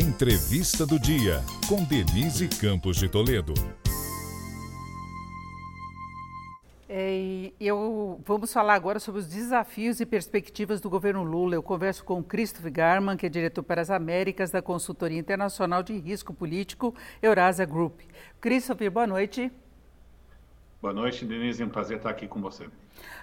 [0.00, 3.52] Entrevista do Dia, com Denise Campos de Toledo.
[6.88, 11.56] É, eu vamos falar agora sobre os desafios e perspectivas do governo Lula.
[11.56, 15.98] Eu converso com Christopher Garman, que é diretor para as Américas da Consultoria Internacional de
[15.98, 17.98] Risco Político Eurasia Group.
[18.40, 19.50] Christopher, boa noite.
[20.80, 21.60] Boa noite, Denise.
[21.60, 22.68] É um prazer estar aqui com você.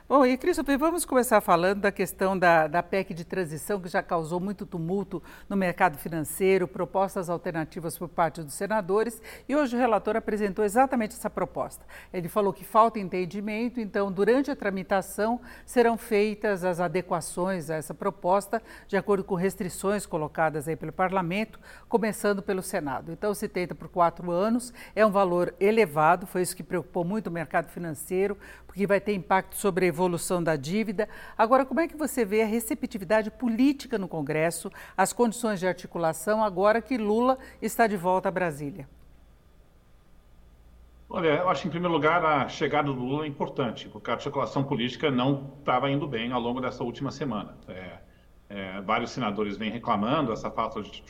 [0.08, 4.04] Bom, e Christopher, vamos começar falando da questão da, da PEC de transição, que já
[4.04, 9.20] causou muito tumulto no mercado financeiro, propostas alternativas por parte dos senadores,
[9.50, 11.88] e hoje o relator apresentou exatamente essa proposta.
[12.14, 17.96] Ele falou que falta entendimento, então, durante a tramitação, serão feitas as adequações a essa
[17.96, 23.12] proposta, de acordo com restrições colocadas aí pelo parlamento, começando pelo Senado.
[23.12, 27.26] Então, se tenta por quatro anos, é um valor elevado, foi isso que preocupou muito
[27.26, 31.10] o mercado financeiro, porque vai ter impacto sobre a evolução da dívida.
[31.36, 36.44] Agora, como é que você vê a receptividade política no Congresso, as condições de articulação,
[36.44, 38.88] agora que Lula está de volta a Brasília?
[41.10, 44.64] Olha, eu acho, em primeiro lugar, a chegada do Lula é importante, porque a articulação
[44.64, 47.58] política não estava indo bem ao longo dessa última semana.
[47.68, 47.98] É,
[48.50, 51.04] é, vários senadores vêm reclamando essa falta de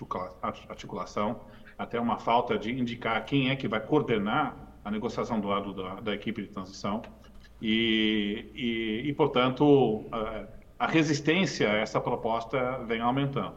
[0.70, 1.42] articulação,
[1.78, 5.96] até uma falta de indicar quem é que vai coordenar a negociação do lado da,
[5.96, 7.02] da equipe de transição.
[7.62, 10.06] E, e, e portanto,
[10.78, 13.56] a, resistência a essa proposta vem aumentando.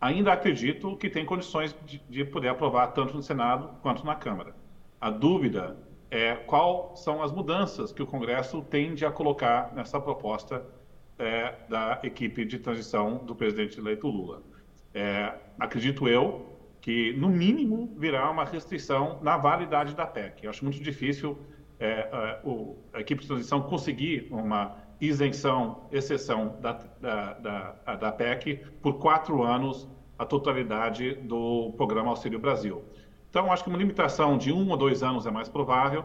[0.00, 4.54] Ainda acredito que tem condições de, de poder aprovar tanto no Senado quanto na Câmara.
[5.00, 5.76] A dúvida
[6.10, 10.64] é quais são as mudanças que o Congresso tende a colocar nessa proposta
[11.18, 14.42] é, da equipe de transição do presidente eleito Lula.
[14.94, 16.46] É, acredito eu
[16.80, 20.44] que, no mínimo, virá uma restrição na validade da PEC.
[20.44, 21.38] Eu acho muito difícil
[21.78, 28.12] é, é, o, a equipe de transição conseguir uma isenção, exceção da, da, da, da
[28.12, 29.88] PEC por quatro anos
[30.18, 32.82] a totalidade do programa Auxílio Brasil.
[33.28, 36.04] Então, acho que uma limitação de um ou dois anos é mais provável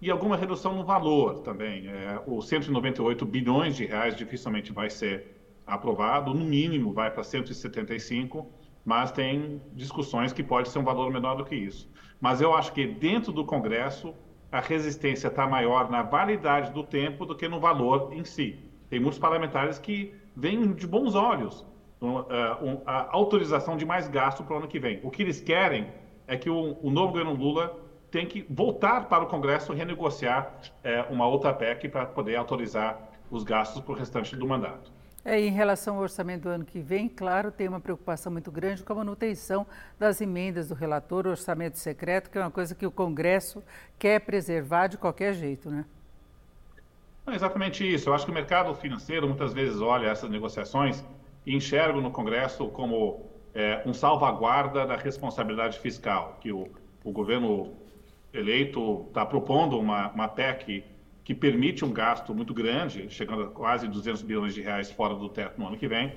[0.00, 1.86] e alguma redução no valor também.
[1.86, 8.50] É, o 198 bilhões de reais dificilmente vai ser aprovado, no mínimo vai para 175,
[8.84, 11.88] mas tem discussões que pode ser um valor menor do que isso.
[12.20, 14.12] Mas eu acho que dentro do Congresso
[14.52, 18.58] a resistência está maior na validade do tempo do que no valor em si.
[18.90, 21.66] Tem muitos parlamentares que veem de bons olhos
[22.02, 25.00] uh, a autorização de mais gasto para o ano que vem.
[25.02, 25.86] O que eles querem
[26.26, 27.80] é que o, o novo governo Lula
[28.10, 33.42] tem que voltar para o Congresso renegociar uh, uma outra PEC para poder autorizar os
[33.42, 34.92] gastos para o restante do mandato.
[35.24, 38.82] É, em relação ao orçamento do ano que vem, claro, tem uma preocupação muito grande
[38.82, 39.64] com a manutenção
[39.96, 43.62] das emendas do relator, orçamento secreto, que é uma coisa que o Congresso
[43.98, 45.84] quer preservar de qualquer jeito, né?
[47.24, 48.08] É exatamente isso.
[48.08, 51.04] Eu acho que o mercado financeiro muitas vezes olha essas negociações
[51.46, 56.68] e enxerga no Congresso como é, um salvaguarda da responsabilidade fiscal, que o,
[57.04, 57.74] o governo
[58.32, 60.84] eleito está propondo uma, uma PEC
[61.24, 65.28] que permite um gasto muito grande, chegando a quase 200 bilhões de reais fora do
[65.28, 66.12] teto no ano que vem,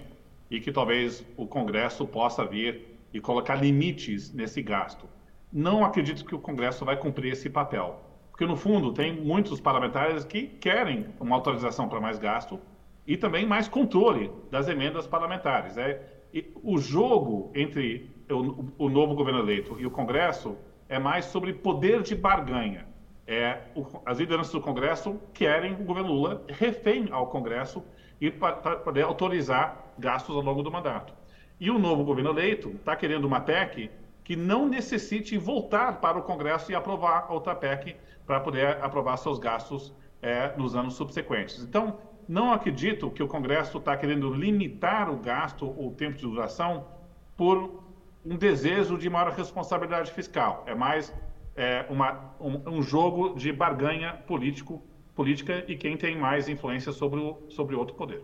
[0.50, 5.08] e que talvez o Congresso possa vir e colocar limites nesse gasto.
[5.52, 8.00] Não acredito que o Congresso vai cumprir esse papel,
[8.32, 12.60] porque no fundo tem muitos parlamentares que querem uma autorização para mais gasto
[13.08, 15.78] e também mais controle das emendas parlamentares.
[15.78, 16.02] É,
[16.64, 20.58] o jogo entre o, o novo governo eleito e o Congresso
[20.90, 22.95] é mais sobre poder de barganha
[23.28, 27.84] é, o, as lideranças do Congresso querem o governo Lula refém ao Congresso
[28.22, 31.14] e para poder autorizar gastos ao longo do mandato.
[31.60, 33.90] E o novo governo eleito está querendo uma PEC
[34.24, 39.40] que não necessite voltar para o Congresso e aprovar outra PEC para poder aprovar seus
[39.40, 41.62] gastos é, nos anos subsequentes.
[41.64, 41.98] Então,
[42.28, 46.88] não acredito que o Congresso está querendo limitar o gasto ou o tempo de duração
[47.38, 47.84] por
[48.26, 50.64] um desejo de maior responsabilidade fiscal.
[50.66, 51.14] É mais
[51.56, 54.84] é, uma, um, um, jogo de barganha político,
[55.16, 58.22] política e quem tem mais influência sobre o sobre outro poder.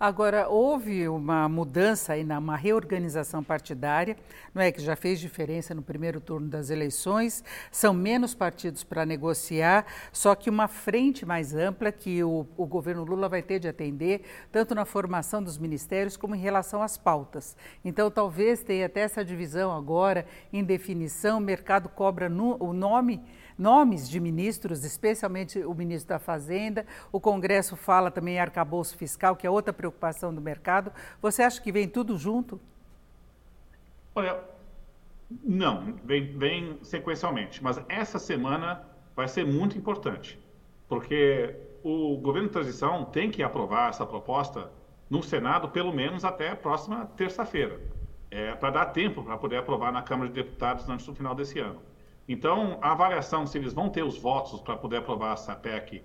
[0.00, 4.16] Agora, houve uma mudança aí, uma reorganização partidária,
[4.54, 7.42] não é que já fez diferença no primeiro turno das eleições,
[7.72, 13.02] são menos partidos para negociar, só que uma frente mais ampla que o, o governo
[13.02, 14.22] Lula vai ter de atender,
[14.52, 17.56] tanto na formação dos ministérios como em relação às pautas.
[17.84, 23.20] Então, talvez tenha até essa divisão agora em definição, o mercado cobra no, o nome
[23.58, 26.86] nomes de ministros, especialmente o ministro da Fazenda.
[27.10, 30.92] O Congresso fala também em arcabouço fiscal, que é outra preocupação do mercado.
[31.20, 32.60] Você acha que vem tudo junto?
[34.14, 34.40] Olha,
[35.44, 37.62] não, vem, vem sequencialmente.
[37.62, 38.82] Mas essa semana
[39.16, 40.38] vai ser muito importante,
[40.88, 44.70] porque o governo de transição tem que aprovar essa proposta
[45.10, 47.80] no Senado pelo menos até a próxima terça-feira.
[48.30, 51.58] é, para dar tempo para poder aprovar na Câmara de Deputados antes do final desse
[51.58, 51.80] ano.
[52.28, 56.04] Então, a avaliação se eles vão ter os votos para poder aprovar essa PEC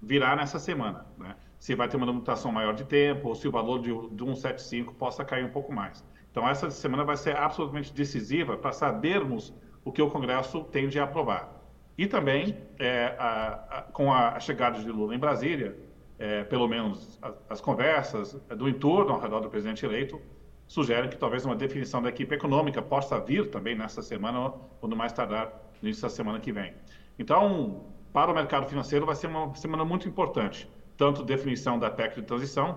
[0.00, 1.04] virá nessa semana.
[1.18, 1.34] Né?
[1.58, 4.94] Se vai ter uma limitação maior de tempo ou se o valor de, de 175
[4.94, 6.04] possa cair um pouco mais.
[6.30, 9.52] Então, essa semana vai ser absolutamente decisiva para sabermos
[9.84, 11.52] o que o Congresso tende a aprovar.
[11.96, 15.76] E também, é, a, a, com a chegada de Lula em Brasília,
[16.18, 20.20] é, pelo menos as conversas do entorno ao redor do presidente eleito,
[20.66, 24.96] sugerem que talvez uma definição da equipe econômica possa vir também nessa semana, ou no
[24.96, 25.52] mais tardar
[25.84, 26.72] no início da semana que vem.
[27.18, 32.16] Então, para o mercado financeiro vai ser uma semana muito importante, tanto definição da PEC
[32.16, 32.76] de transição,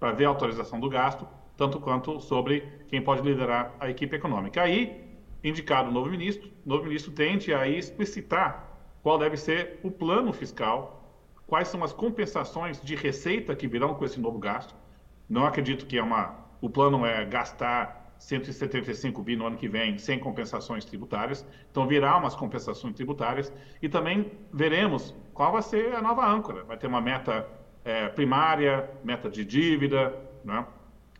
[0.00, 4.62] para ver a autorização do gasto, tanto quanto sobre quem pode liderar a equipe econômica.
[4.62, 5.04] Aí,
[5.44, 8.68] indicado o novo ministro, o novo ministro tende a explicitar
[9.02, 14.04] qual deve ser o plano fiscal, quais são as compensações de receita que virão com
[14.04, 14.74] esse novo gasto.
[15.28, 19.98] Não acredito que é uma, o plano é gastar 175 bi no ano que vem,
[19.98, 21.44] sem compensações tributárias.
[21.70, 23.52] Então, virá umas compensações tributárias.
[23.80, 26.62] E também veremos qual vai ser a nova âncora.
[26.64, 27.46] Vai ter uma meta
[27.84, 30.14] é, primária, meta de dívida,
[30.44, 30.64] né?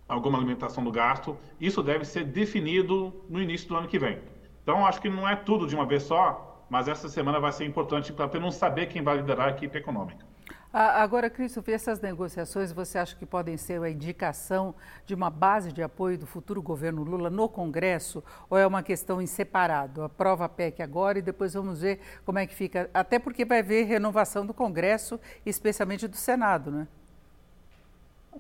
[0.09, 1.37] alguma alimentação do gasto.
[1.61, 4.21] Isso deve ser definido no início do ano que vem.
[4.63, 7.65] Então, acho que não é tudo de uma vez só, mas essa semana vai ser
[7.65, 10.25] importante para não saber quem vai liderar a equipe econômica.
[10.73, 14.75] Agora, Christopher, essas negociações você acha que podem ser uma indicação
[15.05, 19.21] de uma base de apoio do futuro governo Lula no Congresso ou é uma questão
[19.21, 20.03] em separado?
[20.03, 23.59] Aprova a PEC agora e depois vamos ver como é que fica, até porque vai
[23.59, 26.89] haver renovação do Congresso, especialmente do Senado, né?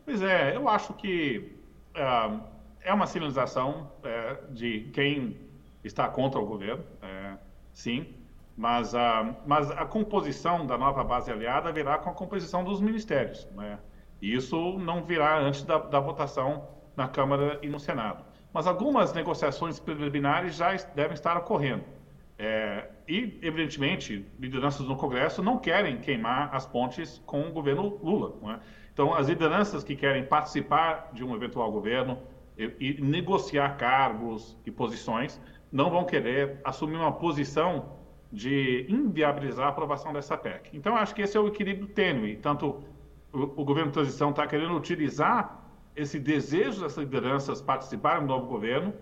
[0.02, 1.54] Pois é, eu acho que
[1.94, 2.40] uh,
[2.80, 5.36] é uma sinalização uh, de quem
[5.84, 7.36] está contra o governo, uh,
[7.74, 8.14] sim,
[8.56, 13.48] mas a, mas a composição da nova base aliada virá com a composição dos ministérios.
[13.54, 13.78] Né?
[14.20, 18.24] E isso não virá antes da, da votação na Câmara e no Senado.
[18.52, 21.84] Mas algumas negociações preliminares já devem estar ocorrendo.
[22.38, 28.54] É, e, evidentemente, lideranças no Congresso não querem queimar as pontes com o governo Lula.
[28.54, 28.60] É?
[28.92, 32.18] Então, as lideranças que querem participar de um eventual governo
[32.58, 35.40] e, e negociar cargos e posições
[35.70, 38.01] não vão querer assumir uma posição
[38.32, 40.70] de inviabilizar a aprovação dessa PEC.
[40.72, 42.36] Então, acho que esse é o equilíbrio tênue.
[42.36, 42.82] Tanto
[43.30, 45.62] o, o governo de transição está querendo utilizar
[45.94, 48.94] esse desejo dessas lideranças participarem do novo governo,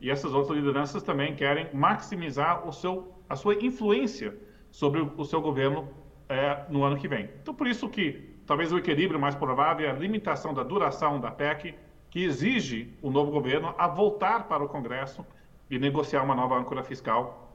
[0.00, 4.34] e essas outras lideranças também querem maximizar o seu, a sua influência
[4.70, 5.88] sobre o, o seu governo
[6.28, 7.28] é, no ano que vem.
[7.42, 11.30] Então, por isso que talvez o equilíbrio mais provável é a limitação da duração da
[11.30, 11.74] PEC,
[12.08, 15.26] que exige o novo governo a voltar para o Congresso
[15.68, 17.47] e negociar uma nova âncora fiscal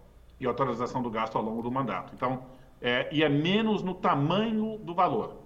[0.43, 2.13] e autorização do gasto ao longo do mandato.
[2.13, 2.43] Então,
[2.81, 5.42] é, e é menos no tamanho do valor.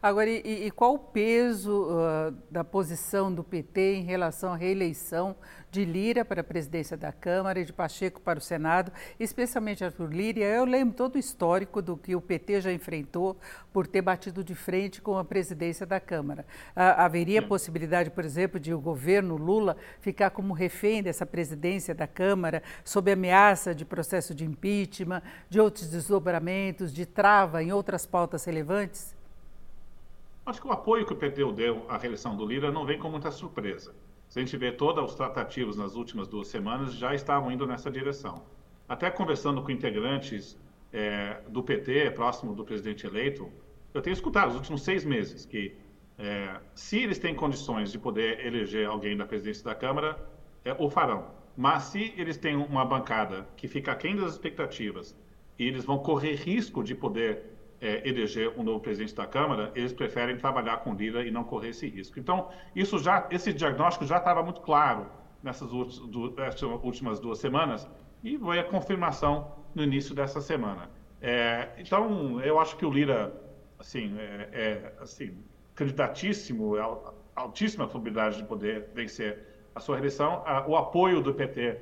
[0.00, 5.34] Agora, e, e qual o peso uh, da posição do PT em relação à reeleição
[5.72, 10.12] de Lira para a presidência da Câmara e de Pacheco para o Senado, especialmente Arthur
[10.12, 10.38] Lira?
[10.38, 13.36] Eu lembro todo o histórico do que o PT já enfrentou
[13.72, 16.46] por ter batido de frente com a presidência da Câmara.
[16.76, 22.06] Uh, haveria possibilidade, por exemplo, de o governo Lula ficar como refém dessa presidência da
[22.06, 28.44] Câmara, sob ameaça de processo de impeachment, de outros desdobramentos, de trava em outras pautas
[28.44, 29.17] relevantes?
[30.48, 33.10] Acho que o apoio que o PT deu à reeleição do Lira não vem com
[33.10, 33.94] muita surpresa.
[34.30, 37.90] Se a gente vê todos os tratativos nas últimas duas semanas, já estavam indo nessa
[37.90, 38.42] direção.
[38.88, 40.58] Até conversando com integrantes
[40.90, 43.52] é, do PT, próximo do presidente eleito,
[43.92, 45.76] eu tenho escutado nos últimos seis meses que
[46.18, 50.18] é, se eles têm condições de poder eleger alguém da presidência da Câmara,
[50.64, 51.26] é, o farão.
[51.54, 55.14] Mas se eles têm uma bancada que fica aquém das expectativas
[55.58, 59.92] e eles vão correr risco de poder é, eleger um novo presidente da Câmara, eles
[59.92, 62.18] preferem trabalhar com Lira e não correr esse risco.
[62.18, 65.06] Então, isso já, esse diagnóstico já estava muito claro
[65.42, 67.88] nessas últimas duas semanas
[68.22, 70.90] e foi a confirmação no início dessa semana.
[71.20, 73.32] É, então, eu acho que o Lira,
[73.78, 75.36] assim, é, é assim,
[75.74, 76.82] candidatíssimo, é
[77.36, 80.42] altíssima probabilidade de poder vencer a sua reeleição.
[80.66, 81.80] O apoio do PT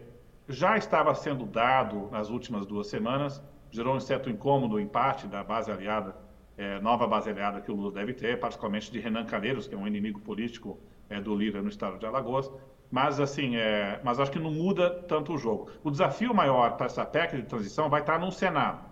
[0.49, 3.43] já estava sendo dado nas últimas duas semanas
[3.77, 6.17] gerou um certo incômodo em parte da base aliada,
[6.57, 9.79] é, nova base aliada que o Lula deve ter, particularmente de Renan Calheiros, que é
[9.79, 10.79] um inimigo político
[11.11, 12.51] é, do Lira no estado de Alagoas.
[12.91, 15.71] Mas, assim, é, mas acho que não muda tanto o jogo.
[15.85, 18.85] O desafio maior para essa PEC de transição vai estar no Senado.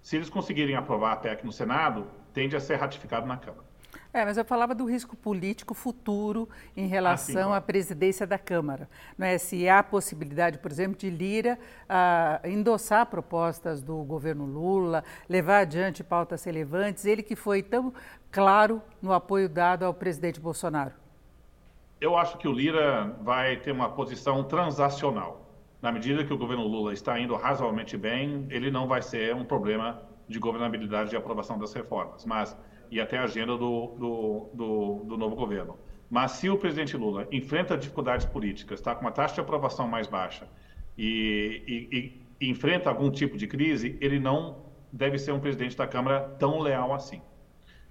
[0.00, 3.69] Se eles conseguirem aprovar a PEC no Senado, tende a ser ratificado na Câmara.
[4.12, 8.88] É, mas eu falava do risco político futuro em relação ah, à presidência da Câmara.
[9.16, 9.38] Não é?
[9.38, 11.56] Se há possibilidade, por exemplo, de Lira
[11.88, 17.92] ah, endossar propostas do governo Lula, levar adiante pautas relevantes, ele que foi tão
[18.32, 20.94] claro no apoio dado ao presidente Bolsonaro.
[22.00, 25.46] eu acho que o Lira vai ter uma posição transacional.
[25.80, 29.44] Na medida que o governo Lula está indo razoavelmente bem, ele não vai ser um
[29.44, 32.56] problema de governabilidade e aprovação das reformas, mas
[32.90, 35.78] e até a agenda do, do, do, do novo governo.
[36.10, 40.08] Mas se o presidente Lula enfrenta dificuldades políticas, está com uma taxa de aprovação mais
[40.08, 40.48] baixa
[40.98, 45.86] e, e, e, enfrenta algum tipo de crise, ele não deve ser um presidente da
[45.86, 47.22] Câmara tão leal assim.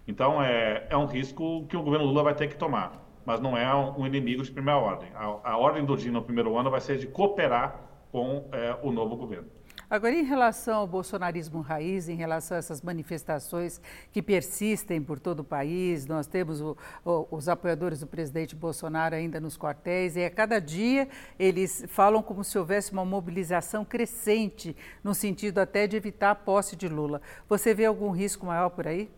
[0.06, 3.56] Então, é, é um risco que o governo Lula vai ter que tomar, mas não
[3.56, 5.10] é um inimigo de primeira ordem.
[5.16, 7.80] A, a ordem do dia no primeiro ano vai ser de cooperar
[8.12, 9.48] com é, o novo governo.
[9.90, 13.82] Agora, em relação ao bolsonarismo raiz, em relação a essas manifestações
[14.12, 19.16] que persistem por todo o país, nós temos o, o, os apoiadores do presidente Bolsonaro
[19.16, 24.76] ainda nos quartéis, e a cada dia eles falam como se houvesse uma mobilização crescente,
[25.04, 27.20] no sentido até de evitar a posse de Lula.
[27.48, 29.10] Você vê algum risco maior por aí?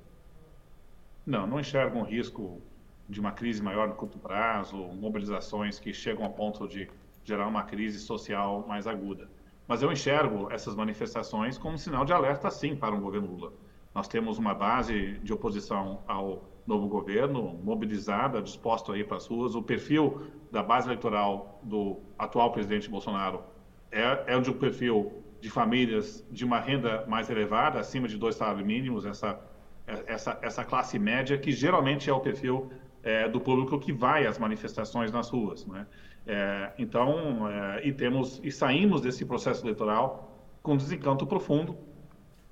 [1.25, 2.61] Não, não enxergo um risco
[3.09, 6.89] de uma crise maior no curto prazo, mobilizações que chegam ao ponto de
[7.25, 9.27] gerar uma crise social mais aguda.
[9.71, 13.53] Mas eu enxergo essas manifestações como um sinal de alerta, sim, para o governo Lula.
[13.95, 19.27] Nós temos uma base de oposição ao novo governo, mobilizada, disposta a ir para as
[19.27, 19.55] ruas.
[19.55, 23.43] O perfil da base eleitoral do atual presidente Bolsonaro
[23.89, 28.35] é, é de um perfil de famílias de uma renda mais elevada, acima de dois
[28.35, 29.39] salários mínimos, essa,
[29.87, 32.69] essa, essa classe média, que geralmente é o perfil
[33.03, 35.65] é, do público que vai às manifestações nas ruas.
[35.65, 35.87] Né?
[36.25, 41.75] É, então, é, e temos e saímos desse processo eleitoral com desencanto profundo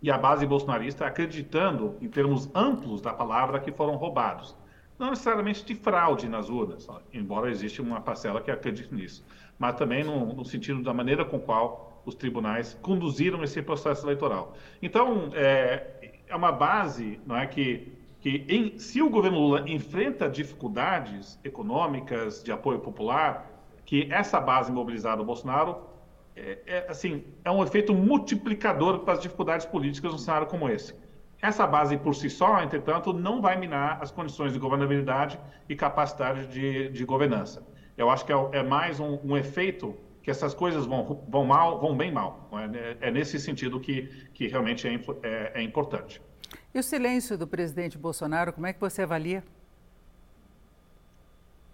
[0.01, 4.55] e a base bolsonarista acreditando, em termos amplos da palavra, que foram roubados.
[4.97, 9.25] Não necessariamente de fraude nas urnas, embora exista uma parcela que acredite nisso,
[9.57, 14.53] mas também no, no sentido da maneira com qual os tribunais conduziram esse processo eleitoral.
[14.81, 20.29] Então, é, é uma base não é, que que em, se o governo Lula enfrenta
[20.29, 23.58] dificuldades econômicas de apoio popular,
[23.89, 25.81] que essa base mobilizada do Bolsonaro
[26.35, 30.93] é, é, assim, é um efeito multiplicador para as dificuldades políticas num cenário como esse.
[31.41, 36.45] Essa base por si só, entretanto, não vai minar as condições de governabilidade e capacidade
[36.49, 37.65] de, de governança.
[37.97, 41.79] Eu acho que é, é mais um, um, efeito que essas coisas vão, vão mal,
[41.79, 42.47] vão bem mal.
[43.01, 43.07] É?
[43.07, 44.93] é, nesse sentido que, que realmente é,
[45.23, 46.21] é, é importante.
[46.75, 49.43] E o silêncio do presidente Bolsonaro, como é que você avalia?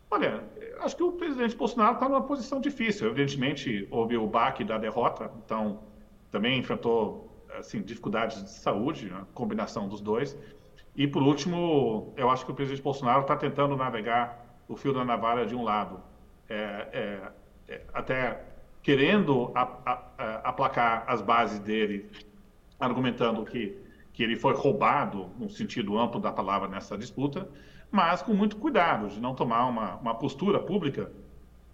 [0.10, 0.42] Olha,
[0.86, 3.08] acho que o presidente Bolsonaro está numa posição difícil.
[3.08, 5.80] Evidentemente, houve o baque da derrota, então
[6.32, 10.38] também enfrentou assim, dificuldades de saúde, a combinação dos dois.
[10.96, 15.04] E, por último, eu acho que o presidente Bolsonaro está tentando navegar o fio da
[15.04, 16.02] navalha de um lado,
[16.50, 16.56] é,
[16.94, 17.32] é,
[17.68, 18.44] é, até
[18.82, 19.52] querendo
[20.44, 22.10] aplacar as bases dele,
[22.80, 23.76] argumentando que,
[24.14, 27.50] que ele foi roubado, no sentido amplo da palavra, nessa disputa,
[27.96, 31.10] mas com muito cuidado de não tomar uma, uma postura pública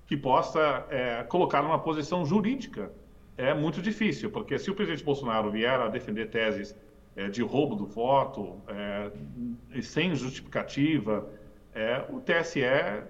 [0.06, 2.92] que possa é, colocar numa posição jurídica.
[3.36, 6.76] É muito difícil, porque se o presidente Bolsonaro vier a defender teses
[7.16, 11.28] é, de roubo do voto, é, sem justificativa,
[11.74, 12.62] é, o TSE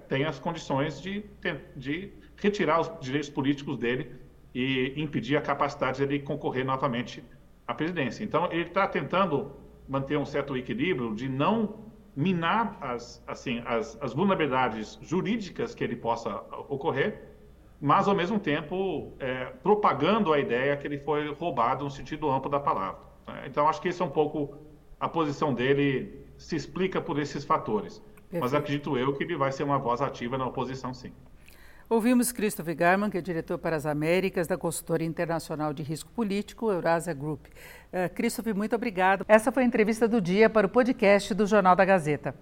[0.08, 1.26] tem as condições de,
[1.76, 4.16] de retirar os direitos políticos dele
[4.56, 7.22] e impedir a capacidade dele concorrer novamente
[7.68, 8.24] à presidência.
[8.24, 9.52] Então, ele está tentando
[9.86, 15.96] manter um certo equilíbrio de não minar as, assim, as, as vulnerabilidades jurídicas que ele
[15.96, 16.36] possa
[16.68, 17.30] ocorrer,
[17.80, 22.50] mas ao mesmo tempo é, propagando a ideia que ele foi roubado no sentido amplo
[22.50, 23.00] da palavra.
[23.28, 23.46] Né?
[23.48, 24.56] Então acho que esse é um pouco
[25.00, 28.00] a posição dele se explica por esses fatores.
[28.00, 28.42] Perfeito.
[28.42, 31.12] Mas acredito eu que ele vai ser uma voz ativa na oposição, sim.
[31.92, 36.72] Ouvimos Christopher Garman, que é diretor para as Américas da consultoria internacional de risco político,
[36.72, 37.48] Eurasia Group.
[37.48, 39.26] Uh, Christopher, muito obrigado.
[39.28, 42.34] Essa foi a entrevista do dia para o podcast do Jornal da Gazeta.